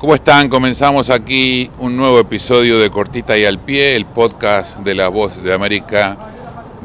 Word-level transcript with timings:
¿Cómo 0.00 0.14
están? 0.14 0.48
Comenzamos 0.48 1.10
aquí 1.10 1.70
un 1.78 1.94
nuevo 1.94 2.18
episodio 2.18 2.78
de 2.78 2.88
Cortita 2.88 3.36
y 3.36 3.44
al 3.44 3.58
Pie, 3.58 3.96
el 3.96 4.06
podcast 4.06 4.78
de 4.78 4.94
la 4.94 5.08
Voz 5.08 5.42
de 5.42 5.52
América 5.52 6.16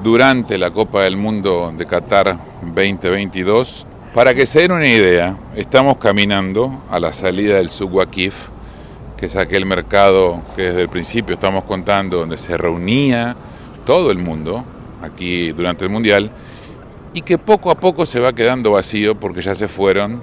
durante 0.03 0.57
la 0.57 0.71
Copa 0.71 1.05
del 1.05 1.15
Mundo 1.15 1.73
de 1.77 1.85
Qatar 1.85 2.37
2022. 2.61 3.87
Para 4.13 4.33
que 4.33 4.45
se 4.45 4.59
den 4.59 4.73
una 4.73 4.89
idea, 4.89 5.37
estamos 5.55 5.95
caminando 5.95 6.83
a 6.91 6.99
la 6.99 7.13
salida 7.13 7.55
del 7.55 7.69
Suwakif, 7.69 8.49
que 9.15 9.27
es 9.27 9.37
aquel 9.37 9.65
mercado 9.65 10.41
que 10.53 10.63
desde 10.63 10.81
el 10.81 10.89
principio 10.89 11.35
estamos 11.35 11.63
contando, 11.63 12.17
donde 12.17 12.35
se 12.35 12.57
reunía 12.57 13.37
todo 13.85 14.11
el 14.11 14.17
mundo 14.17 14.65
aquí 15.01 15.53
durante 15.53 15.85
el 15.85 15.89
Mundial, 15.89 16.31
y 17.13 17.21
que 17.21 17.37
poco 17.37 17.71
a 17.71 17.79
poco 17.79 18.05
se 18.05 18.19
va 18.19 18.33
quedando 18.33 18.71
vacío 18.71 19.17
porque 19.17 19.41
ya 19.41 19.55
se 19.55 19.69
fueron 19.69 20.21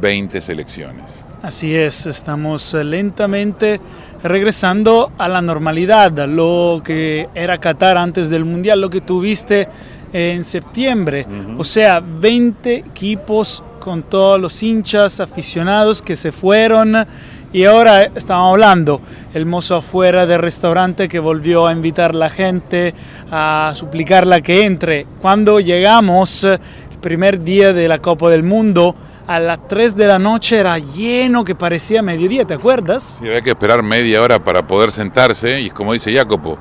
20 0.00 0.40
selecciones. 0.40 1.27
Así 1.40 1.72
es, 1.72 2.04
estamos 2.06 2.74
eh, 2.74 2.82
lentamente 2.82 3.80
regresando 4.24 5.12
a 5.18 5.28
la 5.28 5.40
normalidad, 5.40 6.10
lo 6.26 6.82
que 6.84 7.28
era 7.32 7.58
Qatar 7.58 7.96
antes 7.96 8.28
del 8.28 8.44
Mundial, 8.44 8.80
lo 8.80 8.90
que 8.90 9.00
tuviste 9.00 9.68
en 10.12 10.42
septiembre. 10.42 11.24
O 11.56 11.62
sea, 11.62 12.00
20 12.00 12.74
equipos 12.74 13.62
con 13.78 14.02
todos 14.02 14.40
los 14.40 14.60
hinchas 14.64 15.20
aficionados 15.20 16.02
que 16.02 16.16
se 16.16 16.32
fueron. 16.32 17.06
Y 17.52 17.64
ahora 17.64 18.02
estamos 18.02 18.50
hablando, 18.50 19.00
el 19.32 19.46
mozo 19.46 19.76
afuera 19.76 20.26
del 20.26 20.40
restaurante 20.40 21.08
que 21.08 21.20
volvió 21.20 21.68
a 21.68 21.72
invitar 21.72 22.10
a 22.10 22.14
la 22.14 22.30
gente, 22.30 22.94
a 23.30 23.70
suplicarla 23.76 24.40
que 24.40 24.64
entre. 24.64 25.06
Cuando 25.20 25.60
llegamos, 25.60 26.42
el 26.42 26.58
primer 27.00 27.44
día 27.44 27.72
de 27.72 27.86
la 27.86 27.98
Copa 27.98 28.28
del 28.28 28.42
Mundo, 28.42 28.96
a 29.28 29.38
las 29.38 29.68
3 29.68 29.94
de 29.94 30.06
la 30.06 30.18
noche 30.18 30.58
era 30.58 30.78
lleno 30.78 31.44
que 31.44 31.54
parecía 31.54 32.00
mediodía, 32.00 32.46
¿te 32.46 32.54
acuerdas? 32.54 33.18
Sí, 33.20 33.26
había 33.26 33.42
que 33.42 33.50
esperar 33.50 33.82
media 33.82 34.22
hora 34.22 34.42
para 34.42 34.66
poder 34.66 34.90
sentarse 34.90 35.60
y 35.60 35.68
como 35.68 35.92
dice 35.92 36.12
Jacopo, 36.14 36.56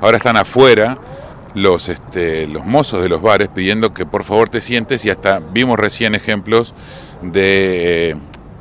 ahora 0.00 0.18
están 0.18 0.36
afuera 0.36 0.96
los, 1.54 1.88
este, 1.88 2.46
los 2.46 2.64
mozos 2.64 3.02
de 3.02 3.08
los 3.08 3.20
bares 3.20 3.48
pidiendo 3.48 3.92
que 3.92 4.06
por 4.06 4.22
favor 4.22 4.48
te 4.48 4.60
sientes 4.60 5.04
y 5.04 5.10
hasta 5.10 5.40
vimos 5.40 5.76
recién 5.80 6.14
ejemplos 6.14 6.74
de, 7.22 8.10
eh, 8.10 8.16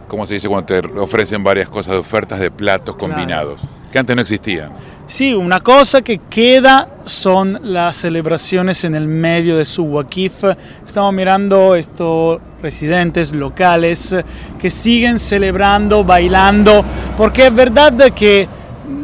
¿cómo 0.07 0.25
se 0.25 0.33
dice? 0.33 0.49
Cuando 0.49 0.65
te 0.65 0.99
ofrecen 0.99 1.43
varias 1.43 1.69
cosas 1.69 1.93
de 1.93 1.99
ofertas 1.99 2.39
de 2.39 2.49
platos 2.49 2.95
combinados, 2.95 3.61
que 3.91 3.99
antes 3.99 4.15
no 4.15 4.23
existían. 4.23 4.71
Sí, 5.11 5.33
una 5.33 5.59
cosa 5.59 6.01
que 6.03 6.19
queda 6.29 6.87
son 7.05 7.59
las 7.63 7.97
celebraciones 7.97 8.85
en 8.85 8.95
el 8.95 9.07
medio 9.07 9.57
de 9.57 9.65
su 9.65 9.83
Wakif. 9.83 10.45
Estamos 10.85 11.13
mirando 11.13 11.75
estos 11.75 12.39
residentes 12.61 13.33
locales 13.33 14.15
que 14.57 14.69
siguen 14.69 15.19
celebrando, 15.19 16.05
bailando, 16.05 16.85
porque 17.17 17.47
es 17.47 17.53
verdad 17.53 17.93
que 18.13 18.47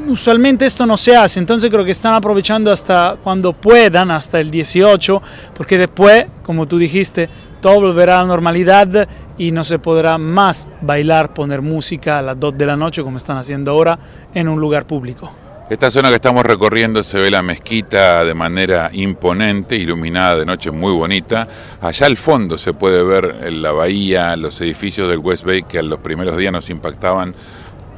usualmente 0.08 0.66
esto 0.66 0.86
no 0.86 0.96
se 0.96 1.14
hace, 1.14 1.42
entonces 1.42 1.70
creo 1.70 1.84
que 1.84 1.92
están 1.92 2.14
aprovechando 2.14 2.72
hasta 2.72 3.18
cuando 3.22 3.52
puedan, 3.52 4.10
hasta 4.10 4.40
el 4.40 4.50
18, 4.50 5.22
porque 5.54 5.78
después, 5.78 6.28
como 6.42 6.70
tú 6.70 6.78
dijiste, 6.78 7.28
todo 7.60 7.82
volverá 7.82 8.20
a 8.20 8.22
la 8.22 8.28
normalidad 8.30 9.10
y 9.38 9.52
no 9.52 9.66
se 9.66 9.78
podrá 9.78 10.18
más 10.18 10.70
bailar, 10.80 11.34
poner 11.34 11.62
música 11.62 12.20
a 12.20 12.22
las 12.22 12.40
2 12.40 12.58
de 12.58 12.66
la 12.66 12.78
noche 12.78 13.04
como 13.04 13.18
están 13.18 13.36
haciendo 13.36 13.72
ahora 13.72 14.00
en 14.34 14.48
un 14.48 14.62
lugar 14.62 14.88
público. 14.88 15.47
Esta 15.70 15.92
zona 15.92 16.08
que 16.08 16.16
estamos 16.16 16.46
recorriendo 16.46 17.04
se 17.04 17.20
ve 17.20 17.30
la 17.30 17.44
mezquita 17.44 18.24
de 18.24 18.34
manera 18.34 18.90
imponente, 18.94 19.76
iluminada 19.76 20.38
de 20.38 20.46
noche 20.46 20.72
muy 20.72 20.94
bonita. 20.94 21.46
Allá 21.82 22.06
al 22.06 22.16
fondo 22.16 22.58
se 22.58 22.72
puede 22.72 23.04
ver 23.04 23.52
la 23.52 23.74
bahía, 23.74 24.38
los 24.38 24.62
edificios 24.62 25.10
del 25.10 25.20
West 25.20 25.44
Bay 25.44 25.64
que 25.64 25.80
a 25.80 25.82
los 25.82 26.00
primeros 26.00 26.38
días 26.38 26.54
nos 26.54 26.70
impactaban 26.70 27.36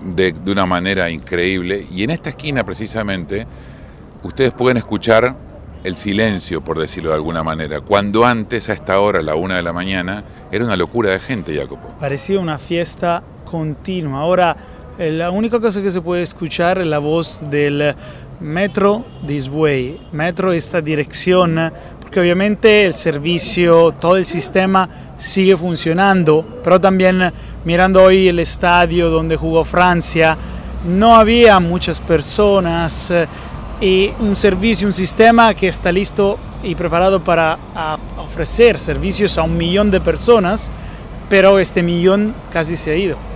de, 0.01 0.33
una 0.47 0.65
manera 0.65 1.11
increíble. 1.11 1.85
Y 1.91 2.01
en 2.01 2.09
esta 2.09 2.29
esquina 2.29 2.63
precisamente 2.63 3.45
ustedes 4.23 4.51
pueden 4.51 4.77
escuchar 4.77 5.35
el 5.83 5.95
silencio, 5.95 6.61
por 6.61 6.79
decirlo 6.79 7.11
de 7.11 7.17
alguna 7.17 7.43
manera, 7.43 7.81
cuando 7.81 8.25
antes, 8.25 8.67
a 8.69 8.73
esta 8.73 8.99
hora, 8.99 9.19
a 9.19 9.21
la 9.21 9.35
una 9.35 9.57
de 9.57 9.61
la 9.61 9.73
mañana, 9.73 10.23
era 10.51 10.65
una 10.65 10.75
locura 10.75 11.11
de 11.11 11.19
gente, 11.19 11.55
Jacopo. 11.55 11.89
Parecía 11.99 12.39
una 12.39 12.57
fiesta 12.57 13.21
continua. 13.45 14.21
Ahora 14.21 14.57
eh, 14.57 14.78
la 14.99 15.31
única 15.31 15.61
cosa 15.61 15.81
que 15.81 15.91
se 15.91 16.01
puede 16.01 16.23
escuchar 16.23 16.79
es 16.79 16.85
la 16.85 16.99
voz 16.99 17.45
del 17.49 17.95
Metro 18.41 19.05
This 19.25 19.47
Way, 19.47 20.01
Metro 20.11 20.51
esta 20.51 20.81
dirección, 20.81 21.71
porque 22.01 22.19
obviamente 22.19 22.85
el 22.85 22.93
servicio, 22.93 23.93
todo 23.93 24.17
el 24.17 24.25
sistema 24.25 24.89
sigue 25.17 25.55
funcionando, 25.55 26.45
pero 26.61 26.81
también 26.81 27.31
mirando 27.63 28.03
hoy 28.03 28.27
el 28.27 28.39
estadio 28.39 29.09
donde 29.09 29.37
jugó 29.37 29.63
Francia, 29.63 30.35
no 30.85 31.15
había 31.15 31.61
muchas 31.61 32.01
personas 32.01 33.09
eh, 33.09 33.25
y 33.79 34.11
un 34.19 34.35
servicio, 34.35 34.85
un 34.85 34.93
sistema 34.93 35.53
que 35.53 35.69
está 35.69 35.93
listo 35.93 36.37
y 36.61 36.75
preparado 36.75 37.23
para 37.23 37.57
ofrecer 38.17 38.81
servicios 38.81 39.37
a 39.37 39.43
un 39.43 39.55
millón 39.55 39.91
de 39.91 40.01
personas, 40.01 40.69
pero 41.29 41.57
este 41.57 41.83
millón 41.83 42.33
casi 42.51 42.75
se 42.75 42.91
ha 42.91 42.97
ido. 42.97 43.28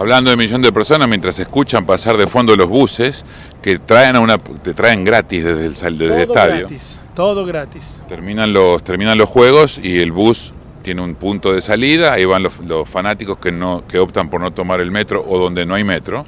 Hablando 0.00 0.30
de 0.30 0.36
millón 0.38 0.62
de 0.62 0.72
personas, 0.72 1.06
mientras 1.10 1.38
escuchan 1.40 1.84
pasar 1.84 2.16
de 2.16 2.26
fondo 2.26 2.56
los 2.56 2.70
buses 2.70 3.22
que 3.60 3.78
traen 3.78 4.16
a 4.16 4.20
una, 4.20 4.38
te 4.38 4.72
traen 4.72 5.04
gratis 5.04 5.44
desde 5.44 5.66
el, 5.66 5.98
desde 5.98 5.98
todo 5.98 6.16
el 6.16 6.22
estadio. 6.22 6.58
Gratis, 6.60 7.00
todo 7.14 7.44
gratis. 7.44 8.00
Terminan 8.08 8.50
los, 8.50 8.82
terminan 8.82 9.18
los 9.18 9.28
juegos 9.28 9.78
y 9.78 9.98
el 9.98 10.10
bus 10.10 10.54
tiene 10.82 11.02
un 11.02 11.16
punto 11.16 11.52
de 11.52 11.60
salida, 11.60 12.14
ahí 12.14 12.24
van 12.24 12.42
los, 12.42 12.60
los, 12.60 12.88
fanáticos 12.88 13.36
que, 13.36 13.52
no, 13.52 13.82
que 13.86 13.98
optan 13.98 14.30
por 14.30 14.40
no 14.40 14.52
tomar 14.52 14.80
el 14.80 14.90
metro 14.90 15.22
o 15.28 15.38
donde 15.38 15.66
no 15.66 15.74
hay 15.74 15.84
metro. 15.84 16.24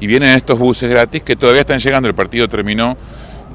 Y 0.00 0.06
vienen 0.06 0.30
estos 0.30 0.58
buses 0.58 0.88
gratis 0.88 1.22
que 1.22 1.36
todavía 1.36 1.60
están 1.60 1.80
llegando, 1.80 2.08
el 2.08 2.14
partido 2.14 2.48
terminó, 2.48 2.96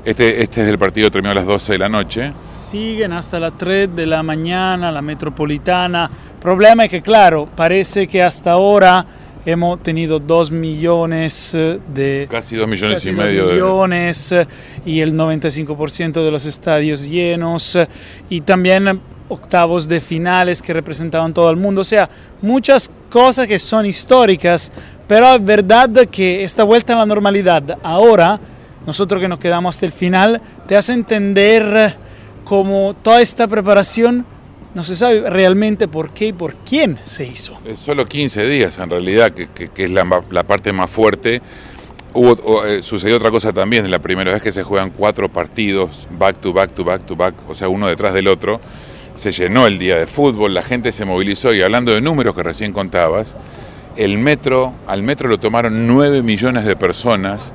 este, 0.05 0.43
este 0.43 0.61
es 0.61 0.67
el 0.67 0.77
partido 0.77 1.09
terminó 1.09 1.31
a 1.31 1.33
las 1.33 1.47
12 1.47 1.71
de 1.71 1.79
la 1.79 1.89
noche. 1.89 2.31
Siguen 2.69 3.11
hasta 3.11 3.39
las 3.39 3.57
3 3.57 3.95
de 3.95 4.05
la 4.05 4.21
mañana, 4.21 4.91
la 4.91 5.01
metropolitana. 5.01 6.11
El 6.35 6.39
problema 6.39 6.85
es 6.85 6.91
que, 6.91 7.01
claro, 7.01 7.49
parece 7.55 8.07
que 8.07 8.21
hasta 8.21 8.51
ahora 8.51 9.03
hemos 9.47 9.81
tenido 9.81 10.19
2 10.19 10.51
millones 10.51 11.57
de... 11.93 12.27
Casi 12.29 12.57
2 12.57 12.67
millones 12.67 12.97
casi 12.97 13.09
y 13.09 13.11
medio 13.13 13.45
millones 13.45 14.35
y 14.85 14.99
el 14.99 15.13
95% 15.13 16.11
de 16.11 16.31
los 16.31 16.45
estadios 16.45 17.09
llenos 17.09 17.77
y 18.29 18.41
también 18.41 18.99
octavos 19.29 19.87
de 19.87 20.01
finales 20.01 20.61
que 20.61 20.73
representaban 20.73 21.33
todo 21.33 21.49
el 21.49 21.55
mundo. 21.55 21.79
O 21.79 21.85
sea, 21.85 22.09
muchas 22.41 22.91
cosas 23.09 23.47
que 23.47 23.57
son 23.57 23.85
históricas, 23.85 24.69
pero 25.07 25.35
es 25.35 25.45
verdad 25.45 25.89
que 26.11 26.43
esta 26.43 26.65
vuelta 26.65 26.93
a 26.93 26.97
la 26.97 27.05
normalidad 27.05 27.77
ahora, 27.83 28.41
nosotros 28.85 29.21
que 29.21 29.29
nos 29.29 29.39
quedamos 29.39 29.75
hasta 29.75 29.85
el 29.85 29.93
final, 29.93 30.41
te 30.67 30.75
hace 30.75 30.91
entender 30.91 31.95
cómo 32.43 32.93
toda 33.01 33.21
esta 33.21 33.47
preparación 33.47 34.25
no 34.73 34.83
se 34.83 34.95
sabe 34.95 35.29
realmente 35.29 35.87
por 35.87 36.11
qué 36.11 36.27
y 36.27 36.33
por 36.33 36.55
quién 36.55 36.99
se 37.03 37.25
hizo. 37.25 37.57
Solo 37.75 38.05
15 38.05 38.45
días 38.45 38.77
en 38.79 38.89
realidad, 38.89 39.31
que, 39.31 39.69
es 39.75 39.91
la, 39.91 40.43
parte 40.43 40.71
más 40.71 40.89
fuerte. 40.89 41.41
Eh, 42.15 42.79
sucedió 42.81 43.17
otra 43.17 43.31
cosa 43.31 43.53
también, 43.53 43.89
la 43.91 43.99
primera 43.99 44.31
vez 44.31 44.41
que 44.41 44.51
se 44.51 44.63
juegan 44.63 44.91
cuatro 44.91 45.29
partidos, 45.29 46.07
back 46.11 46.39
to 46.39 46.53
back 46.53 46.73
to 46.73 46.83
back 46.83 47.05
to 47.05 47.15
back, 47.15 47.35
o 47.47 47.53
sea, 47.53 47.69
uno 47.69 47.87
detrás 47.87 48.13
del 48.13 48.27
otro. 48.27 48.59
Se 49.13 49.31
llenó 49.31 49.65
el 49.65 49.79
día 49.79 49.97
de 49.97 50.05
fútbol, 50.05 50.53
la 50.53 50.61
gente 50.61 50.91
se 50.91 51.05
movilizó 51.05 51.53
y 51.53 51.61
hablando 51.61 51.91
de 51.91 52.01
números 52.01 52.35
que 52.35 52.43
recién 52.43 52.71
contabas, 52.71 53.35
el 53.95 54.19
metro, 54.19 54.73
al 54.85 55.01
metro 55.01 55.27
lo 55.27 55.39
tomaron 55.39 55.87
9 55.87 56.21
millones 56.21 56.65
de 56.65 56.75
personas 56.75 57.53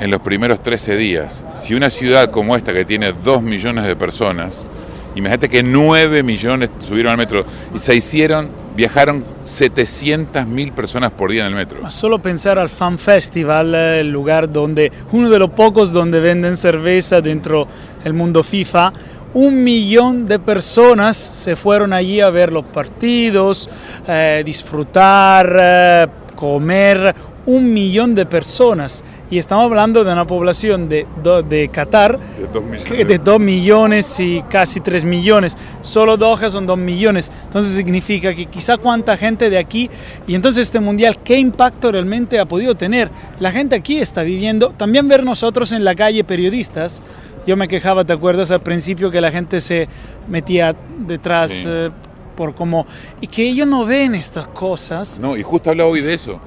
en 0.00 0.10
los 0.10 0.20
primeros 0.20 0.62
13 0.62 0.96
días. 0.96 1.44
Si 1.54 1.74
una 1.74 1.90
ciudad 1.90 2.30
como 2.30 2.56
esta 2.56 2.72
que 2.72 2.84
tiene 2.84 3.12
2 3.12 3.42
millones 3.42 3.84
de 3.86 3.94
personas, 3.94 4.66
Imagínate 5.16 5.48
que 5.48 5.62
9 5.62 6.22
millones 6.22 6.70
subieron 6.80 7.12
al 7.12 7.18
metro 7.18 7.44
y 7.74 7.78
se 7.78 7.94
hicieron, 7.94 8.50
viajaron 8.76 9.24
700 9.44 10.46
mil 10.46 10.72
personas 10.72 11.10
por 11.10 11.30
día 11.30 11.46
en 11.46 11.52
el 11.52 11.54
metro. 11.54 11.90
Solo 11.90 12.18
pensar 12.18 12.58
al 12.58 12.68
Fan 12.68 12.98
Festival, 12.98 13.74
el 13.74 14.10
lugar 14.10 14.52
donde, 14.52 14.92
uno 15.12 15.30
de 15.30 15.38
los 15.38 15.50
pocos 15.50 15.90
donde 15.90 16.20
venden 16.20 16.58
cerveza 16.58 17.22
dentro 17.22 17.66
el 18.04 18.12
mundo 18.12 18.42
FIFA, 18.42 18.92
un 19.32 19.64
millón 19.64 20.26
de 20.26 20.38
personas 20.38 21.16
se 21.16 21.56
fueron 21.56 21.94
allí 21.94 22.20
a 22.20 22.28
ver 22.28 22.52
los 22.52 22.66
partidos, 22.66 23.70
eh, 24.06 24.42
disfrutar, 24.44 25.56
eh, 25.58 26.06
comer, 26.34 27.14
un 27.46 27.72
millón 27.72 28.14
de 28.14 28.26
personas. 28.26 29.02
Y 29.28 29.38
estamos 29.38 29.64
hablando 29.64 30.04
de 30.04 30.12
una 30.12 30.24
población 30.24 30.88
de, 30.88 31.04
de 31.48 31.68
Qatar 31.68 32.16
De 32.18 32.46
dos 32.52 32.62
millones. 32.62 33.08
de 33.08 33.18
2 33.18 33.40
millones 33.40 34.20
y 34.20 34.42
casi 34.48 34.80
3 34.80 35.04
millones. 35.04 35.56
Solo 35.80 36.16
Doha 36.16 36.48
son 36.48 36.64
2 36.64 36.78
millones. 36.78 37.32
Entonces 37.44 37.72
significa 37.72 38.32
que 38.34 38.46
quizá 38.46 38.76
cuánta 38.76 39.16
gente 39.16 39.50
de 39.50 39.58
aquí 39.58 39.90
y 40.28 40.36
entonces 40.36 40.62
este 40.62 40.78
mundial, 40.78 41.18
¿qué 41.24 41.38
impacto 41.38 41.90
realmente 41.90 42.38
ha 42.38 42.44
podido 42.46 42.76
tener? 42.76 43.10
La 43.40 43.50
gente 43.50 43.74
aquí 43.74 43.98
está 43.98 44.22
viviendo, 44.22 44.70
también 44.76 45.08
ver 45.08 45.24
nosotros 45.24 45.72
en 45.72 45.84
la 45.84 45.96
calle 45.96 46.22
periodistas. 46.22 47.02
Yo 47.48 47.56
me 47.56 47.66
quejaba, 47.66 48.04
¿te 48.04 48.12
acuerdas 48.12 48.52
al 48.52 48.60
principio 48.60 49.10
que 49.10 49.20
la 49.20 49.32
gente 49.32 49.60
se 49.60 49.88
metía 50.28 50.76
detrás 51.00 51.50
Sí. 51.50 51.64
eh, 51.68 51.90
por 52.36 52.54
como... 52.54 52.86
Y 53.20 53.26
que 53.28 53.48
ellos 53.48 53.66
no 53.66 53.84
ven 53.86 54.14
estas 54.14 54.46
cosas. 54.46 55.18
No, 55.18 55.36
y 55.36 55.42
justo 55.42 55.70
hablaba 55.70 55.88
hoy 55.90 56.00
de 56.02 56.12
eso, 56.14 56.38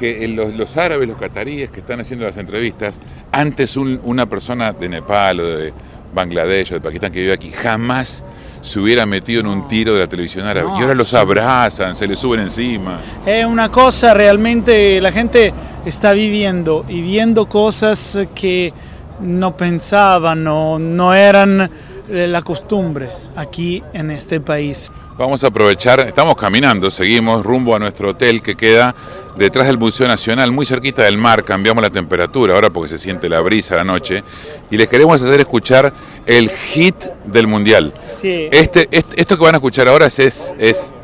que 0.00 0.26
los, 0.28 0.54
los, 0.54 0.76
árabes, 0.78 1.06
los 1.06 1.18
cataríes 1.18 1.70
que 1.70 1.80
están 1.80 2.00
haciendo 2.00 2.24
las 2.24 2.38
entrevistas, 2.38 3.00
antes 3.30 3.76
un, 3.76 4.00
una 4.02 4.24
persona 4.24 4.72
de 4.72 4.88
Nepal 4.88 5.40
o 5.40 5.46
de 5.58 5.74
Bangladesh 6.14 6.72
o 6.72 6.74
de 6.76 6.80
Pakistán 6.80 7.12
que 7.12 7.20
vive 7.20 7.34
aquí, 7.34 7.50
jamás 7.50 8.24
se 8.62 8.80
hubiera 8.80 9.04
metido 9.04 9.40
en 9.40 9.46
un 9.46 9.68
tiro 9.68 9.92
de 9.92 10.00
la 10.00 10.06
televisión 10.06 10.46
árabe. 10.46 10.68
No, 10.68 10.78
y 10.78 10.82
ahora 10.82 10.94
los 10.94 11.12
abrazan, 11.12 11.94
se 11.94 12.06
les 12.06 12.18
suben 12.18 12.40
encima. 12.40 12.98
Es 13.26 13.44
una 13.44 13.70
cosa 13.70 14.14
realmente, 14.14 15.00
la 15.02 15.12
gente 15.12 15.52
está 15.84 16.14
viviendo 16.14 16.86
y 16.88 17.02
viendo 17.02 17.46
cosas 17.46 18.18
que 18.34 18.72
no 19.20 19.54
pensaban, 19.54 20.42
no, 20.42 20.78
no 20.78 21.12
eran 21.12 21.70
la 22.08 22.42
costumbre 22.42 23.10
aquí 23.36 23.82
en 23.92 24.10
este 24.10 24.40
país. 24.40 24.90
Vamos 25.20 25.44
a 25.44 25.48
aprovechar, 25.48 26.00
estamos 26.00 26.34
caminando, 26.34 26.90
seguimos 26.90 27.44
rumbo 27.44 27.76
a 27.76 27.78
nuestro 27.78 28.08
hotel 28.08 28.40
que 28.40 28.56
queda 28.56 28.94
detrás 29.36 29.66
del 29.66 29.76
Museo 29.76 30.08
Nacional, 30.08 30.50
muy 30.50 30.64
cerquita 30.64 31.02
del 31.02 31.18
mar, 31.18 31.44
cambiamos 31.44 31.82
la 31.82 31.90
temperatura 31.90 32.54
ahora 32.54 32.70
porque 32.70 32.88
se 32.88 32.98
siente 32.98 33.28
la 33.28 33.40
brisa 33.40 33.76
la 33.76 33.84
noche 33.84 34.24
y 34.70 34.78
les 34.78 34.88
queremos 34.88 35.20
hacer 35.20 35.38
escuchar 35.38 35.92
el 36.24 36.48
hit 36.48 37.04
del 37.26 37.46
Mundial. 37.46 37.92
Sí. 38.18 38.48
Este, 38.50 38.88
este, 38.90 39.20
esto 39.20 39.36
que 39.36 39.44
van 39.44 39.56
a 39.56 39.58
escuchar 39.58 39.88
ahora 39.88 40.06
es, 40.06 40.18
es, 40.20 40.54
es, 40.58 40.94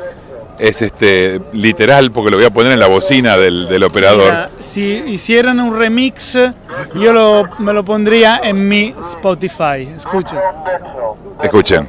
es 0.59 0.81
este, 0.81 1.43
literal 1.53 2.11
porque 2.11 2.31
lo 2.31 2.39
voy 2.39 2.47
a 2.47 2.51
poner 2.51 2.73
en 2.73 2.81
la 2.81 2.87
bocina 2.87 3.37
del, 3.37 3.69
del 3.69 3.83
operador. 3.83 4.33
Mira, 4.33 4.51
si 4.61 4.83
hicieran 4.83 5.61
un 5.61 5.79
remix, 5.79 6.39
yo 6.95 7.13
lo, 7.13 7.51
me 7.59 7.75
lo 7.75 7.85
pondría 7.85 8.41
en 8.43 8.67
mi 8.67 8.95
Spotify. 8.99 9.87
Escuchen. 9.95 10.39
Escuchen. 11.43 11.87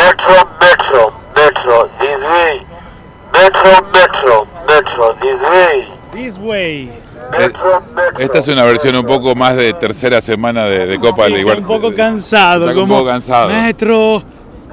Metro, 0.00 0.48
metro, 0.60 1.12
metro, 1.36 1.90
this 1.98 2.24
way. 2.24 2.66
Metro, 3.32 3.70
metro, 3.92 4.46
metro, 4.66 5.14
this 5.20 5.40
way. 5.42 5.88
This 6.12 6.38
way. 6.38 6.90
Metro, 7.30 7.82
metro. 7.94 8.18
Esta 8.18 8.38
es 8.38 8.48
una 8.48 8.64
versión 8.64 8.96
un 8.96 9.04
poco 9.04 9.34
más 9.34 9.56
de 9.56 9.74
tercera 9.74 10.20
semana 10.20 10.64
de, 10.64 10.86
de 10.86 10.98
Copa 10.98 11.26
Sí, 11.26 11.34
de 11.34 11.40
está 11.40 11.58
un 11.58 11.66
poco 11.66 11.94
cansado. 11.94 12.66
Está 12.66 12.80
un 12.80 12.80
como 12.88 12.98
poco 12.98 13.10
cansado. 13.10 13.48
Metro, 13.50 14.22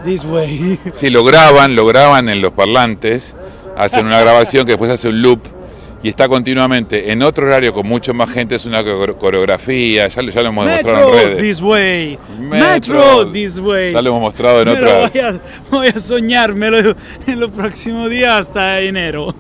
this 0.06 0.24
way. 0.24 0.80
Sí, 0.94 1.10
lo 1.10 1.24
graban, 1.26 1.76
lo 1.76 1.86
graban 1.86 2.30
en 2.30 2.42
los 2.42 2.54
parlantes, 2.54 3.36
hacen 3.76 4.06
una 4.06 4.22
grabación 4.22 4.66
que 4.66 4.72
después 4.72 4.92
hace 4.92 5.10
un 5.10 5.22
loop 5.22 5.57
y 6.04 6.10
está 6.10 6.28
continuamente 6.28 7.12
en 7.12 7.24
otro 7.24 7.48
horario 7.48 7.74
con 7.74 7.88
mucho 7.88 8.14
más 8.14 8.30
gente, 8.30 8.56
es 8.56 8.66
una 8.66 8.84
core- 8.84 9.16
coreografía, 9.18 10.08
ya, 10.08 10.22
lo- 10.22 10.32
ya 10.32 10.42
lo 10.44 10.50
hemos 10.50 10.66
Metro, 10.68 10.96
en 11.08 11.14
redes. 11.14 11.42
this 11.42 11.62
way. 11.62 12.20
Metro, 12.40 12.96
Metro, 12.96 13.32
this 13.32 13.60
way. 13.60 13.92
Ya 13.94 14.02
lo 14.02 14.10
hemos 14.12 14.22
mostrado 14.22 14.62
en 14.62 14.68
otras. 14.70 15.12
voy, 15.14 15.22
a, 15.22 15.34
voy 15.72 15.88
a 15.88 16.00
soñármelo 16.00 16.96
en 17.26 17.40
los 17.40 17.50
próximos 17.52 18.10
días 18.10 18.32
hasta 18.48 18.80
enero. 18.82 19.34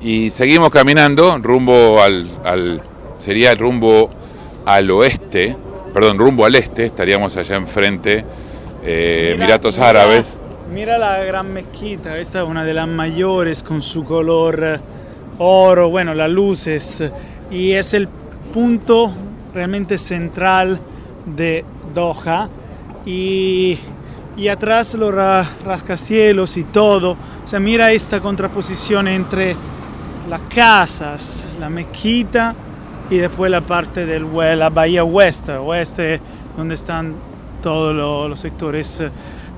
Y 0.00 0.30
seguimos 0.30 0.70
caminando 0.70 1.38
rumbo 1.38 2.02
al, 2.02 2.26
al- 2.44 2.82
sería 3.18 3.52
el 3.52 3.58
rumbo 3.58 4.10
al 4.66 4.90
oeste, 4.90 5.56
perdón, 5.94 6.18
rumbo 6.18 6.44
al 6.44 6.54
este, 6.56 6.86
estaríamos 6.86 7.36
allá 7.36 7.56
enfrente, 7.56 8.24
eh, 8.84 9.30
Mira- 9.34 9.44
Emiratos 9.44 9.78
mira- 9.78 9.90
Árabes. 9.90 10.40
Mira 10.72 10.98
la 10.98 11.22
gran 11.22 11.52
mezquita, 11.52 12.18
esta 12.18 12.42
es 12.42 12.48
una 12.48 12.64
de 12.64 12.74
las 12.74 12.88
mayores 12.88 13.62
con 13.62 13.80
su 13.80 14.04
color 14.04 14.80
oro, 15.38 15.88
bueno, 15.90 16.14
las 16.14 16.30
luces, 16.30 17.02
y 17.50 17.72
es 17.72 17.94
el 17.94 18.08
punto 18.52 19.12
realmente 19.54 19.98
central 19.98 20.78
de 21.26 21.64
Doha. 21.94 22.48
Y, 23.06 23.78
y 24.36 24.48
atrás 24.48 24.94
los 24.94 25.12
ra- 25.14 25.46
rascacielos 25.64 26.56
y 26.56 26.64
todo. 26.64 27.12
O 27.12 27.46
sea, 27.46 27.60
mira 27.60 27.92
esta 27.92 28.20
contraposición 28.20 29.08
entre 29.08 29.54
las 30.28 30.40
casas, 30.54 31.48
la 31.60 31.68
mezquita 31.68 32.54
y 33.10 33.16
después 33.18 33.50
la 33.50 33.60
parte 33.60 34.06
de 34.06 34.20
la 34.56 34.70
bahía 34.70 35.04
oeste, 35.04 35.52
oeste 35.52 36.20
donde 36.56 36.74
están 36.74 37.14
todos 37.62 37.94
lo- 37.94 38.26
los 38.28 38.40
sectores 38.40 39.00
eh, 39.00 39.10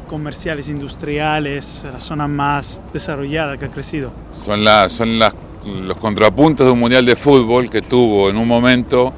comerciales, 0.09 0.69
industriales, 0.69 1.87
la 1.91 2.01
zona 2.01 2.27
más 2.27 2.81
desarrollada 2.93 3.57
que 3.57 3.67
ha 3.67 3.71
crecido. 3.71 4.11
Son, 4.33 4.65
la- 4.65 4.89
son 4.89 5.19
las- 5.19 5.35
los 5.67 5.97
contrapuntos 5.97 6.67
de 6.67 6.73
un 6.73 6.79
mundial 6.79 7.05
de 7.05 7.17
fútbol 7.17 7.69
que 7.69 7.83
tuvo 7.83 8.31
en 8.31 8.37
un 8.37 8.47
momento 8.47 9.13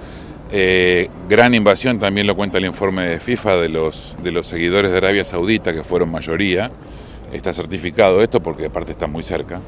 eh, 0.50 1.10
gran 1.28 1.54
invasión, 1.54 1.98
también 1.98 2.26
lo 2.26 2.34
cuenta 2.34 2.56
el 2.56 2.64
informe 2.64 3.06
de 3.06 3.20
FIFA 3.20 3.56
de 3.56 3.68
los, 3.68 4.16
de 4.22 4.32
los 4.32 4.46
seguidores 4.46 4.90
de 4.90 4.96
Arabia 4.96 5.24
Saudita, 5.24 5.74
que 5.74 5.84
fueron 5.84 6.10
mayoría, 6.10 6.70
está 7.32 7.52
certificado 7.52 8.22
esto 8.22 8.42
porque 8.42 8.66
aparte 8.66 8.92
está 8.92 9.06
muy 9.06 9.22
cerca, 9.22 9.60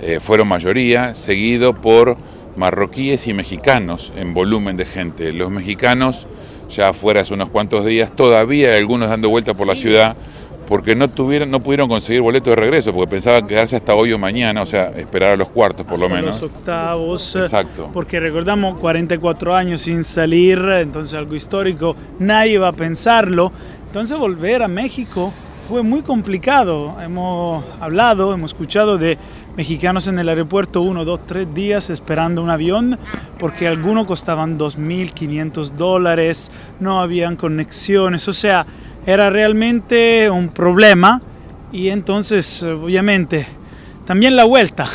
eh, 0.00 0.20
fueron 0.20 0.46
mayoría, 0.46 1.14
seguido 1.14 1.74
por 1.74 2.16
marroquíes 2.56 3.26
y 3.26 3.34
mexicanos 3.34 4.12
en 4.16 4.32
volumen 4.32 4.76
de 4.76 4.84
gente. 4.84 5.32
Los 5.32 5.50
mexicanos, 5.50 6.28
ya 6.68 6.90
afuera 6.90 7.22
hace 7.22 7.34
unos 7.34 7.50
cuantos 7.50 7.84
días, 7.84 8.14
todavía 8.14 8.70
hay 8.70 8.78
algunos 8.78 9.08
dando 9.08 9.30
vuelta 9.30 9.54
por 9.54 9.66
la 9.66 9.74
ciudad 9.74 10.16
porque 10.70 10.94
no 10.94 11.08
tuvieron, 11.08 11.50
no 11.50 11.60
pudieron 11.60 11.88
conseguir 11.88 12.22
boleto 12.22 12.50
de 12.50 12.54
regreso, 12.54 12.92
porque 12.92 13.10
pensaban 13.10 13.44
quedarse 13.44 13.74
hasta 13.74 13.92
hoy 13.92 14.12
o 14.12 14.20
mañana, 14.20 14.62
o 14.62 14.66
sea, 14.66 14.84
esperar 14.90 15.32
a 15.32 15.36
los 15.36 15.48
cuartos 15.48 15.84
por 15.84 15.98
lo 15.98 16.06
Hasta 16.06 16.16
menos. 16.16 16.40
Los 16.40 16.48
octavos. 16.48 17.34
Exacto. 17.34 17.90
Porque 17.92 18.20
recordamos 18.20 18.78
44 18.78 19.56
años 19.56 19.80
sin 19.80 20.04
salir, 20.04 20.60
entonces 20.80 21.18
algo 21.18 21.34
histórico, 21.34 21.96
nadie 22.20 22.56
va 22.58 22.68
a 22.68 22.72
pensarlo. 22.72 23.50
Entonces 23.86 24.16
volver 24.16 24.62
a 24.62 24.68
México 24.68 25.32
fue 25.68 25.82
muy 25.82 26.02
complicado. 26.02 26.96
Hemos 27.02 27.64
hablado, 27.80 28.32
hemos 28.32 28.52
escuchado 28.52 28.96
de 28.96 29.18
mexicanos 29.56 30.06
en 30.06 30.20
el 30.20 30.28
aeropuerto 30.28 30.82
uno, 30.82 31.04
dos, 31.04 31.26
tres 31.26 31.52
días 31.52 31.90
esperando 31.90 32.44
un 32.44 32.50
avión 32.50 32.96
porque 33.40 33.66
algunos 33.66 34.06
costaban 34.06 34.56
2.500 34.56 35.72
dólares, 35.72 36.52
no 36.78 37.00
habían 37.00 37.34
conexiones, 37.34 38.28
o 38.28 38.32
sea, 38.32 38.66
era 39.06 39.30
realmente 39.30 40.30
un 40.30 40.48
problema 40.48 41.20
y 41.72 41.88
entonces 41.88 42.62
obviamente 42.62 43.46
también 44.04 44.36
la 44.36 44.44
vuelta 44.44 44.88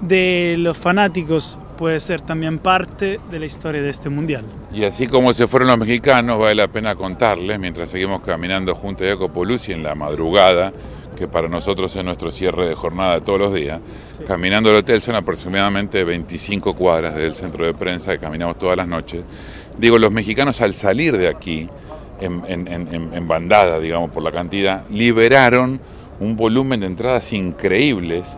de 0.00 0.56
los 0.58 0.76
fanáticos 0.76 1.58
puede 1.76 2.00
ser 2.00 2.20
también 2.20 2.58
parte 2.58 3.20
de 3.30 3.38
la 3.38 3.46
historia 3.46 3.80
de 3.80 3.88
este 3.88 4.08
mundial. 4.08 4.44
Y 4.72 4.84
así 4.84 5.06
como 5.06 5.32
se 5.32 5.46
fueron 5.46 5.68
los 5.68 5.78
mexicanos, 5.78 6.38
vale 6.38 6.56
la 6.56 6.68
pena 6.68 6.96
contarles, 6.96 7.58
mientras 7.58 7.90
seguimos 7.90 8.20
caminando 8.22 8.74
junto 8.74 9.04
a 9.04 9.08
Jaco 9.08 9.32
Polucci 9.32 9.72
en 9.72 9.84
la 9.84 9.94
madrugada, 9.94 10.72
que 11.16 11.28
para 11.28 11.48
nosotros 11.48 11.94
es 11.94 12.04
nuestro 12.04 12.30
cierre 12.32 12.68
de 12.68 12.74
jornada 12.74 13.20
todos 13.20 13.38
los 13.38 13.54
días, 13.54 13.80
caminando 14.26 14.70
al 14.70 14.76
hotel 14.76 15.00
son 15.00 15.14
aproximadamente 15.14 16.02
25 16.04 16.74
cuadras 16.74 17.14
del 17.14 17.34
centro 17.34 17.64
de 17.64 17.74
prensa 17.74 18.12
que 18.12 18.18
caminamos 18.18 18.58
todas 18.58 18.76
las 18.76 18.88
noches. 18.88 19.22
Digo, 19.78 19.98
los 19.98 20.10
mexicanos 20.10 20.60
al 20.60 20.74
salir 20.74 21.16
de 21.16 21.28
aquí, 21.28 21.68
en, 22.20 23.28
bandada, 23.28 23.78
digamos, 23.78 24.10
por 24.10 24.22
la 24.22 24.32
cantidad, 24.32 24.84
liberaron 24.90 25.80
un 26.20 26.36
volumen 26.36 26.80
de 26.80 26.86
entradas 26.86 27.32
increíbles 27.32 28.36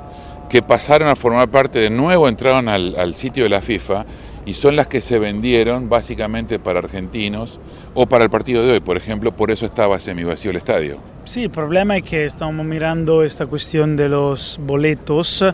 que 0.49 0.62
pasaron 0.62 1.08
a 1.08 1.16
formar 1.16 1.49
parte 1.49 1.78
de 1.78 1.90
nuevo, 1.90 2.28
entraron 2.28 2.68
al, 2.68 2.96
al 2.96 3.14
sitio 3.14 3.44
de 3.44 3.50
la 3.50 3.62
FIFA 3.62 4.04
y 4.44 4.54
son 4.54 4.76
las 4.76 4.88
que 4.88 5.00
se 5.00 5.18
vendieron 5.18 5.88
básicamente 5.88 6.58
para 6.58 6.80
argentinos 6.80 7.60
o 7.94 8.06
para 8.06 8.25
el 8.25 8.30
partido 8.30 8.64
de 8.64 8.72
hoy, 8.72 8.80
por 8.80 8.96
ejemplo, 8.96 9.32
por 9.32 9.50
eso 9.50 9.66
estaba 9.66 9.99
semivacío 9.99 10.50
el 10.50 10.56
estadio. 10.56 10.99
Sí, 11.25 11.44
el 11.44 11.50
problema 11.50 11.96
es 11.96 12.02
que 12.04 12.25
estamos 12.25 12.64
mirando 12.64 13.22
esta 13.22 13.46
cuestión 13.46 13.96
de 13.96 14.08
los 14.08 14.58
boletos. 14.62 15.44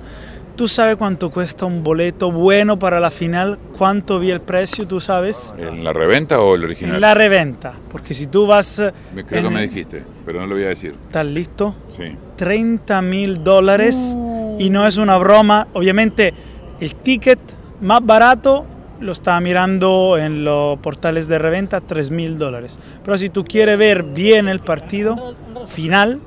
¿Tú 0.56 0.68
sabes 0.68 0.96
cuánto 0.96 1.30
cuesta 1.30 1.66
un 1.66 1.84
boleto 1.84 2.32
bueno 2.32 2.78
para 2.78 2.98
la 2.98 3.10
final? 3.10 3.58
¿Cuánto 3.76 4.18
vi 4.18 4.30
el 4.30 4.40
precio? 4.40 4.86
¿Tú 4.86 5.00
sabes? 5.00 5.54
¿En 5.58 5.84
la 5.84 5.92
reventa 5.92 6.40
o 6.40 6.54
el 6.54 6.64
original? 6.64 6.94
En 6.94 7.00
la 7.02 7.12
reventa. 7.12 7.74
Porque 7.90 8.14
si 8.14 8.26
tú 8.26 8.46
vas... 8.46 8.82
Me 9.14 9.26
creo 9.26 9.42
que 9.42 9.50
me 9.50 9.60
dijiste, 9.60 10.02
pero 10.24 10.40
no 10.40 10.46
lo 10.46 10.54
voy 10.54 10.64
a 10.64 10.68
decir. 10.68 10.94
¿Estás 10.98 11.26
listo? 11.26 11.74
Sí. 11.88 12.04
30 12.36 13.02
mil 13.02 13.44
dólares 13.44 14.16
y 14.58 14.70
no 14.70 14.86
es 14.86 14.96
una 14.96 15.18
broma. 15.18 15.68
Obviamente 15.74 16.32
el 16.80 16.94
ticket 16.94 17.38
más 17.82 18.04
barato 18.04 18.64
lo 18.98 19.12
estaba 19.12 19.38
mirando 19.40 20.16
en 20.16 20.42
los 20.42 20.78
portales 20.78 21.28
de 21.28 21.38
reventa 21.38 21.82
3 21.82 22.10
mil 22.10 22.38
dólares. 22.38 22.78
Pero 23.04 23.18
si 23.18 23.28
tú 23.28 23.44
quieres 23.44 23.76
ver 23.76 24.04
bien 24.04 24.48
el 24.48 24.60
partido 24.60 25.36
final, 25.66 26.18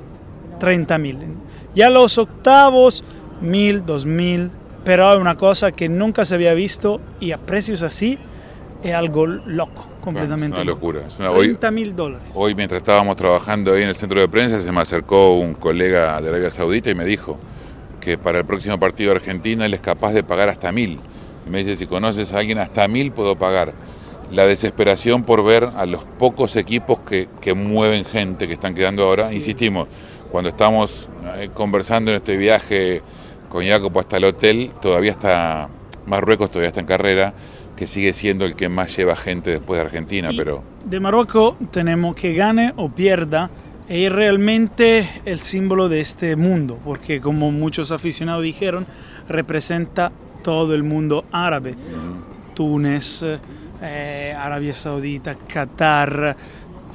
30 0.60 0.98
mil. 0.98 1.18
Ya 1.74 1.88
los 1.88 2.18
octavos, 2.18 3.04
mil, 3.40 3.84
dos 3.86 4.06
mil. 4.06 4.50
Pero 4.84 5.18
una 5.18 5.36
cosa 5.36 5.72
que 5.72 5.88
nunca 5.88 6.24
se 6.24 6.34
había 6.34 6.54
visto 6.54 7.00
y 7.20 7.32
a 7.32 7.38
precios 7.38 7.82
así 7.82 8.18
es 8.82 8.94
algo 8.94 9.26
loco, 9.26 9.86
completamente. 10.00 10.56
es 10.56 10.62
una 10.62 10.64
locura. 10.72 11.00
Es 11.06 11.18
una- 11.18 11.30
hoy, 11.30 11.48
30 11.48 11.70
mil 11.70 11.94
dólares. 11.94 12.32
hoy 12.34 12.54
mientras 12.54 12.80
estábamos 12.80 13.16
trabajando 13.16 13.74
ahí 13.74 13.82
en 13.82 13.90
el 13.90 13.94
centro 13.96 14.20
de 14.20 14.28
prensa 14.28 14.58
se 14.58 14.72
me 14.72 14.80
acercó 14.80 15.34
un 15.38 15.52
colega 15.52 16.18
de 16.22 16.28
Arabia 16.30 16.50
Saudita 16.50 16.90
y 16.90 16.94
me 16.94 17.04
dijo 17.04 17.38
que 18.00 18.16
para 18.16 18.38
el 18.38 18.46
próximo 18.46 18.80
partido 18.80 19.10
de 19.10 19.16
Argentina 19.16 19.66
él 19.66 19.74
es 19.74 19.82
capaz 19.82 20.12
de 20.14 20.22
pagar 20.24 20.48
hasta 20.48 20.72
mil. 20.72 20.98
Y 21.46 21.50
me 21.50 21.58
dice, 21.58 21.76
si 21.76 21.86
conoces 21.86 22.32
a 22.32 22.38
alguien 22.38 22.56
hasta 22.58 22.88
mil 22.88 23.12
puedo 23.12 23.36
pagar. 23.36 23.74
La 24.32 24.46
desesperación 24.46 25.24
por 25.24 25.44
ver 25.44 25.64
a 25.76 25.84
los 25.86 26.04
pocos 26.04 26.54
equipos 26.56 27.00
que, 27.00 27.28
que 27.42 27.52
mueven 27.52 28.04
gente, 28.06 28.46
que 28.46 28.54
están 28.54 28.74
quedando 28.74 29.02
ahora. 29.02 29.28
Sí. 29.28 29.34
Insistimos, 29.34 29.88
cuando 30.30 30.48
estamos 30.50 31.08
eh, 31.36 31.50
conversando 31.52 32.12
en 32.12 32.18
este 32.18 32.36
viaje 32.36 33.02
con 33.50 33.66
Jacopo 33.66 34.00
hasta 34.00 34.16
el 34.16 34.24
hotel, 34.24 34.70
todavía 34.80 35.10
está, 35.10 35.68
Marruecos 36.06 36.50
todavía 36.50 36.68
está 36.68 36.80
en 36.80 36.86
carrera, 36.86 37.34
que 37.76 37.86
sigue 37.86 38.12
siendo 38.12 38.44
el 38.44 38.54
que 38.54 38.68
más 38.68 38.96
lleva 38.96 39.16
gente 39.16 39.50
después 39.50 39.78
de 39.78 39.86
Argentina, 39.86 40.30
Y 40.32 40.36
pero 40.36 40.62
De 40.84 41.00
Marruecos 41.00 41.56
tenemos 41.70 42.14
que 42.14 42.32
gane 42.32 42.72
o 42.76 42.88
pierda, 42.90 43.50
es 43.88 44.12
realmente 44.12 45.08
el 45.24 45.40
símbolo 45.40 45.88
de 45.88 46.00
este 46.00 46.36
mundo, 46.36 46.78
porque 46.84 47.20
como 47.20 47.50
muchos 47.50 47.90
aficionados 47.90 48.44
dijeron, 48.44 48.86
representa 49.28 50.12
todo 50.44 50.74
el 50.74 50.84
mundo 50.84 51.24
árabe. 51.32 51.74
Túnez, 52.54 53.24
eh, 53.82 54.34
Arabia 54.38 54.76
Saudita, 54.76 55.34
Qatar, 55.34 56.36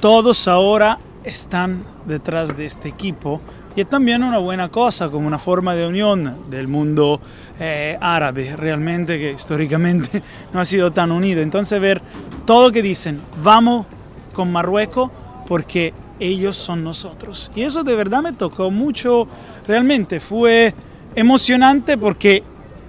todos 0.00 0.48
ahora 0.48 0.98
están 1.22 1.84
detrás 2.06 2.56
de 2.56 2.64
este 2.64 2.88
equipo 2.88 3.42
y 3.76 3.82
es 3.82 3.88
también 3.90 4.22
una 4.22 4.38
buena 4.38 4.70
cosa, 4.70 5.10
como 5.10 5.26
una 5.26 5.38
forma 5.38 5.74
de 5.74 5.86
unión 5.86 6.44
del 6.48 6.66
mundo 6.66 7.20
eh, 7.60 7.98
árabe, 8.00 8.56
realmente 8.56 9.18
que 9.18 9.32
históricamente 9.32 10.22
no 10.54 10.60
ha 10.60 10.64
sido 10.64 10.92
tan 10.92 11.12
unido. 11.12 11.42
Entonces 11.42 11.78
ver 11.78 12.00
todo 12.46 12.72
que 12.72 12.80
dicen, 12.80 13.20
vamos 13.42 13.86
con 14.32 14.50
Marruecos 14.50 15.10
porque 15.46 15.92
ellos 16.18 16.56
son 16.56 16.82
nosotros. 16.82 17.52
Y 17.54 17.62
eso 17.62 17.84
de 17.84 17.94
verdad 17.94 18.22
me 18.22 18.32
tocó 18.32 18.70
mucho, 18.70 19.28
realmente 19.68 20.20
fue 20.20 20.74
emocionante 21.14 21.98
porque 21.98 22.42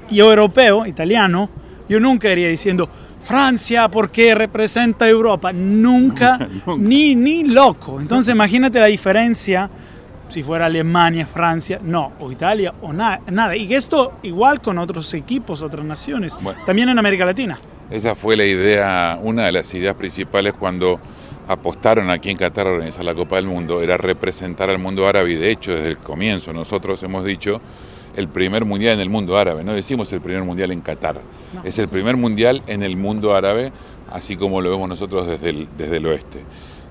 yo 0.09 0.29
europeo, 0.29 0.85
italiano, 0.85 1.49
yo 1.89 1.99
nunca 1.99 2.31
iría 2.31 2.47
diciendo 2.47 2.89
Francia 3.25 3.89
porque 3.89 4.33
representa 4.33 5.05
Europa, 5.09 5.51
nunca, 5.53 6.47
ni, 6.77 7.13
ni 7.13 7.43
loco. 7.43 7.99
Entonces 7.99 8.33
imagínate 8.33 8.79
la 8.79 8.85
diferencia 8.85 9.69
si 10.29 10.43
fuera 10.43 10.65
Alemania, 10.65 11.25
Francia, 11.25 11.79
no, 11.81 12.13
o 12.19 12.31
Italia, 12.31 12.73
o 12.81 12.91
na- 12.93 13.19
nada. 13.31 13.55
Y 13.55 13.73
esto 13.73 14.13
igual 14.23 14.61
con 14.61 14.77
otros 14.77 15.13
equipos, 15.13 15.61
otras 15.61 15.85
naciones, 15.85 16.37
Bueno. 16.41 16.59
también 16.65 16.89
en 16.89 16.99
América 16.99 17.25
Latina. 17.25 17.59
esa 17.89 18.15
fue 18.15 18.35
la 18.35 18.45
idea, 18.45 19.17
una 19.21 19.45
de 19.45 19.51
las 19.53 19.73
ideas 19.73 19.95
principales 19.95 20.53
cuando 20.53 20.99
apostaron 21.47 22.09
aquí 22.09 22.29
en 22.29 22.35
Qatar 22.37 22.67
a 22.67 22.71
organizar 22.71 23.05
la 23.05 23.15
Copa 23.15 23.37
del 23.37 23.45
Mundo, 23.45 23.81
era 23.81 23.95
representar 23.95 24.69
al 24.69 24.79
mundo 24.79 25.07
árabe 25.07 25.31
y 25.31 25.35
de 25.35 25.49
hecho 25.51 25.71
desde 25.71 25.87
el 25.87 25.97
comienzo 25.97 26.51
nosotros 26.51 27.01
hemos 27.03 27.23
dicho 27.23 27.61
el 28.17 28.27
primer 28.27 28.65
mundial 28.65 28.95
en 28.95 28.99
el 28.99 29.09
mundo 29.09 29.37
árabe, 29.37 29.63
no 29.63 29.73
decimos 29.73 30.11
el 30.11 30.19
primer 30.19 30.43
mundial 30.43 30.71
en 30.71 30.81
Qatar, 30.81 31.21
No. 31.53 31.61
es 31.63 31.79
el 31.79 31.87
primer 31.87 32.17
mundial 32.17 32.61
en 32.67 32.83
el 32.83 32.97
mundo 32.97 33.33
árabe, 33.33 33.71
así 34.11 34.35
como 34.35 34.59
lo 34.59 34.71
vemos 34.71 34.89
nosotros 34.89 35.25
desde 35.27 35.49
el, 35.51 35.69
desde 35.77 35.97
el 35.97 36.05
oeste. 36.07 36.43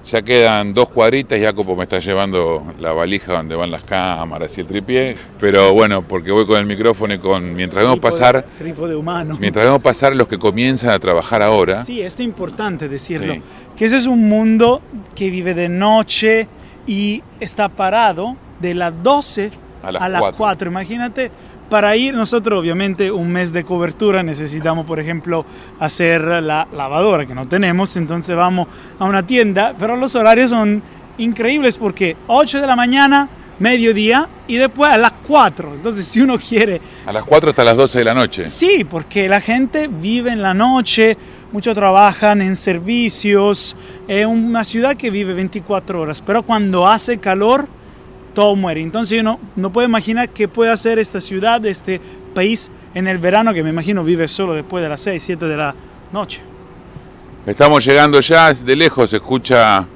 Ya 0.06 0.22
quedan 0.22 0.72
dos 0.72 0.88
cuadritas, 0.88 1.40
Jacopo 1.40 1.74
me 1.74 1.82
está 1.82 1.98
llevando 1.98 2.64
la 2.78 2.92
valija 2.92 3.32
donde 3.32 3.56
van 3.56 3.72
las 3.72 3.82
cámaras 3.82 4.56
y 4.56 4.60
el 4.60 4.66
tripié, 4.68 5.16
pero 5.40 5.72
bueno, 5.72 6.06
porque 6.06 6.30
voy 6.30 6.46
con 6.46 6.58
el 6.58 6.66
micrófono 6.66 7.14
y 7.14 7.18
con 7.18 7.54
mientras 7.56 7.82
vemos 7.82 7.98
pasar, 7.98 8.46
trípode 8.56 8.94
humano. 8.94 9.36
mientras 9.40 9.64
vemos 9.64 9.82
pasar 9.82 10.14
los 10.14 10.28
que 10.28 10.38
comienzan 10.38 10.90
a 10.90 11.00
trabajar 11.00 11.42
ahora, 11.42 11.84
Sí, 11.84 12.00
esto 12.02 12.22
es 12.22 12.28
importante 12.28 12.88
decirlo. 12.88 13.34
Sí. 13.34 13.42
Que 13.76 13.84
ese 13.86 13.96
es 13.96 14.06
un 14.06 14.28
mundo 14.28 14.80
que 15.16 15.28
vive 15.28 15.54
de 15.54 15.68
noche 15.68 16.46
y 16.86 17.22
está 17.40 17.68
parado 17.68 18.36
de 18.60 18.74
las 18.74 18.94
12 19.02 19.50
A 19.82 19.90
las 19.90 20.02
a 20.02 20.08
las 20.08 20.20
4. 20.20 20.36
4. 20.38 20.70
Imagínate, 20.70 21.32
para 21.68 21.96
ir 21.96 22.14
nosotros 22.14 22.60
obviamente 22.60 23.10
un 23.10 23.30
mes 23.30 23.52
de 23.52 23.64
cobertura 23.64 24.22
necesitamos, 24.22 24.86
por 24.86 25.00
ejemplo, 25.00 25.44
hacer 25.78 26.22
la 26.22 26.66
lavadora 26.72 27.26
que 27.26 27.34
no 27.34 27.46
tenemos, 27.46 27.96
entonces 27.96 28.36
vamos 28.36 28.68
a 28.98 29.04
una 29.04 29.26
tienda, 29.26 29.74
pero 29.78 29.96
los 29.96 30.14
horarios 30.14 30.50
son 30.50 30.82
increíbles 31.18 31.78
porque 31.78 32.16
8 32.26 32.60
de 32.60 32.66
la 32.66 32.76
mañana, 32.76 33.28
mediodía 33.58 34.28
y 34.46 34.56
después 34.56 34.92
a 34.92 34.98
las 34.98 35.12
4. 35.26 35.74
Entonces 35.74 36.04
si 36.06 36.20
uno 36.20 36.38
quiere 36.38 36.80
a 37.06 37.12
las 37.12 37.24
4 37.24 37.50
hasta 37.50 37.64
las 37.64 37.76
12 37.76 37.98
de 37.98 38.04
la 38.04 38.14
noche. 38.14 38.48
Sí, 38.48 38.84
porque 38.88 39.28
la 39.28 39.40
gente 39.40 39.88
vive 39.88 40.30
en 40.30 40.42
la 40.42 40.54
noche, 40.54 41.16
muchos 41.52 41.74
trabajan 41.74 42.42
en 42.42 42.54
servicios, 42.54 43.76
es 44.06 44.26
una 44.26 44.62
ciudad 44.64 44.96
que 44.96 45.10
vive 45.10 45.34
24 45.34 46.00
horas, 46.00 46.20
pero 46.20 46.42
cuando 46.42 46.86
hace 46.86 47.18
calor, 47.18 47.66
todo 48.36 48.54
muere. 48.54 48.82
Entonces 48.82 49.18
uno 49.18 49.40
no 49.56 49.72
puede 49.72 49.88
imaginar 49.88 50.28
qué 50.28 50.46
puede 50.46 50.70
hacer 50.70 50.98
esta 50.98 51.22
ciudad, 51.22 51.64
este 51.64 52.02
país 52.34 52.70
en 52.94 53.08
el 53.08 53.16
verano, 53.16 53.54
que 53.54 53.62
me 53.62 53.70
imagino 53.70 54.04
vive 54.04 54.28
solo 54.28 54.52
después 54.52 54.82
de 54.82 54.90
las 54.90 55.00
6, 55.00 55.22
7 55.22 55.46
de 55.46 55.56
la 55.56 55.74
noche. 56.12 56.42
Estamos 57.46 57.82
llegando 57.82 58.20
ya, 58.20 58.52
de 58.52 58.76
lejos 58.76 59.08
se 59.08 59.16
escucha 59.16 59.86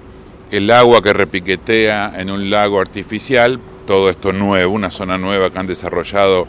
el 0.51 0.71
agua 0.71 1.03
que 1.03 1.13
repiquetea 1.13 2.15
en 2.17 2.31
un 2.31 2.49
lago 2.49 2.81
artificial, 2.81 3.61
todo 3.87 4.09
esto 4.09 4.33
nuevo, 4.33 4.73
una 4.73 4.91
zona 4.91 5.19
nueva 5.19 5.51
que 5.51 5.59
han 5.59 5.67
desarrollado 5.67 6.47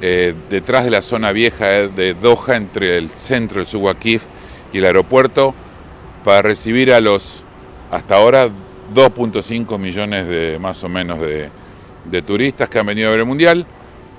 eh, 0.00 0.34
detrás 0.50 0.84
de 0.84 0.90
la 0.90 1.00
zona 1.00 1.30
vieja 1.30 1.78
eh, 1.78 1.88
de 1.94 2.14
Doha, 2.14 2.56
entre 2.56 2.98
el 2.98 3.08
centro, 3.08 3.60
el 3.60 3.68
Suwakif 3.68 4.24
y 4.72 4.78
el 4.78 4.84
aeropuerto, 4.84 5.54
para 6.24 6.42
recibir 6.42 6.92
a 6.92 7.00
los, 7.00 7.44
hasta 7.92 8.16
ahora, 8.16 8.50
2.5 8.94 9.78
millones 9.78 10.26
de 10.28 10.58
más 10.60 10.82
o 10.84 10.88
menos 10.88 11.20
de, 11.20 11.48
de 12.10 12.22
turistas 12.22 12.68
que 12.68 12.78
han 12.78 12.86
venido 12.86 13.08
a 13.08 13.10
ver 13.10 13.20
el 13.20 13.26
Mundial. 13.26 13.66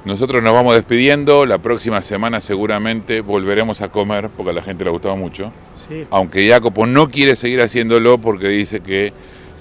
Nosotros 0.06 0.42
nos 0.42 0.54
vamos 0.54 0.74
despidiendo, 0.74 1.46
la 1.46 1.60
próxima 1.60 2.02
semana 2.02 2.42
seguramente 2.42 3.22
volveremos 3.22 3.82
a 3.82 3.90
comer, 3.90 4.30
porque 4.30 4.50
a 4.50 4.54
la 4.54 4.64
gente 4.64 4.84
le 4.84 4.90
ha 4.90 4.94
gustado 4.94 5.16
mucho 5.16 5.52
Sí. 5.88 6.06
aunque 6.12 6.48
Jacopo 6.48 6.86
no 6.86 7.10
quiere 7.10 7.36
seguir 7.36 7.60
haciéndolo 7.62 8.20
porque 8.20 8.48
dice 8.50 8.82
que 8.82 9.14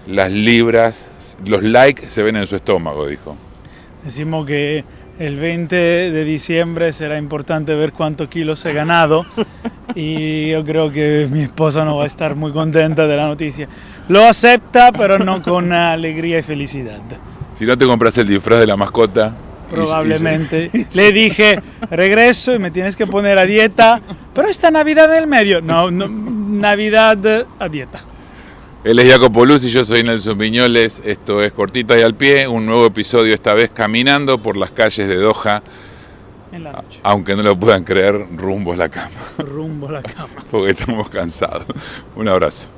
las 0.07 0.31
libras, 0.31 1.37
los 1.47 1.63
likes 1.63 2.07
se 2.07 2.23
ven 2.23 2.37
en 2.37 2.47
su 2.47 2.57
estómago, 2.57 3.07
dijo. 3.07 3.37
Decimos 4.05 4.47
que 4.47 4.85
el 5.21 5.37
20 5.39 5.77
de 5.77 6.25
diciembre 6.25 6.93
será 6.93 7.17
importante 7.19 7.75
ver 7.75 7.93
cuántos 7.93 8.29
kilos 8.29 8.65
he 8.65 8.73
ganado 8.73 9.25
y 9.95 10.51
yo 10.51 10.65
creo 10.65 10.91
que 10.91 11.29
mi 11.31 11.43
esposa 11.43 11.85
no 11.85 11.97
va 11.99 12.05
a 12.05 12.07
estar 12.07 12.35
muy 12.35 12.51
contenta 12.53 13.07
de 13.07 13.17
la 13.17 13.29
noticia. 13.29 13.69
Lo 14.09 14.25
acepta, 14.27 14.91
pero 14.93 15.19
no 15.19 15.43
con 15.43 15.73
alegría 15.73 16.39
y 16.39 16.43
felicidad. 16.43 16.99
Si 17.55 17.65
no 17.67 17.77
te 17.77 17.85
compras 17.87 18.17
el 18.19 18.27
disfraz 18.27 18.61
de 18.61 18.67
la 18.67 18.77
mascota. 18.77 19.37
y- 19.71 19.75
Probablemente. 19.75 20.71
Le 20.95 21.13
dije, 21.13 21.61
regreso 21.91 22.55
y 22.55 22.59
me 22.59 22.71
tienes 22.71 22.97
que 22.97 23.07
poner 23.07 23.39
a 23.39 23.45
dieta, 23.47 24.01
pero 24.35 24.49
esta 24.49 24.71
Navidad 24.71 25.13
en 25.15 25.23
el 25.23 25.27
medio. 25.29 25.61
No, 25.61 25.91
no, 25.91 26.09
Navidad 26.09 27.47
a 27.59 27.69
dieta. 27.69 28.01
Él 28.83 28.99
es 28.99 29.13
Jacopo 29.13 29.45
Luz 29.45 29.65
y 29.65 29.69
yo 29.71 29.85
soy 29.85 30.03
Nelson 30.03 30.39
Viñoles. 30.39 31.03
Esto 31.05 31.43
es 31.43 31.53
Cortita 31.53 31.99
y 31.99 32.03
al 32.03 32.15
Pie, 32.15 32.49
un 32.49 32.65
nuevo 32.65 32.87
episodio 32.87 33.35
esta 33.35 33.53
vez 33.53 33.71
caminando 33.71 34.43
por 34.43 34.57
las 34.57 34.71
calles 34.71 35.07
de 35.07 35.17
Doha, 35.17 35.63
En 36.51 36.65
la 36.65 36.73
noche. 36.73 37.01
aunque 37.03 37.37
no 37.37 37.43
lo 37.43 37.59
puedan 37.59 37.85
creer, 37.85 38.27
rumbo 38.37 38.73
a 38.73 38.77
la 38.77 38.89
cama, 38.89 39.11
Rumbo 39.39 39.89
a 39.89 39.93
la 39.93 40.03
cama. 40.03 40.31
porque 40.51 40.71
estamos 40.71 41.11
cansados. 41.11 41.65
Un 42.17 42.29
abrazo. 42.29 42.69